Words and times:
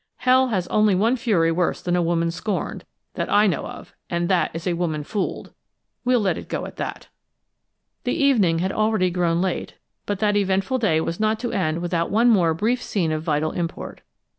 Hell 0.15 0.47
has 0.47 0.65
only 0.69 0.95
one 0.95 1.15
fury 1.15 1.51
worse 1.51 1.79
than 1.79 1.95
a 1.95 2.01
woman 2.01 2.31
scorned, 2.31 2.85
that 3.13 3.31
I 3.31 3.45
know 3.45 3.67
of, 3.67 3.93
and 4.09 4.29
that 4.29 4.49
is 4.51 4.65
a 4.65 4.73
woman 4.73 5.03
fooled! 5.03 5.53
We'll 6.03 6.21
let 6.21 6.39
it 6.39 6.49
go 6.49 6.65
at 6.65 6.77
that!" 6.77 7.09
The 8.03 8.15
evening 8.15 8.57
had 8.57 8.71
already 8.71 9.11
grown 9.11 9.41
late, 9.41 9.75
but 10.07 10.17
that 10.17 10.35
eventful 10.35 10.79
day 10.79 11.01
was 11.01 11.19
not 11.19 11.37
to 11.41 11.51
end 11.51 11.83
without 11.83 12.09
one 12.09 12.31
more 12.31 12.55
brief 12.55 12.81
scene 12.81 13.11
of 13.11 13.21
vital 13.21 13.51
import. 13.51 14.01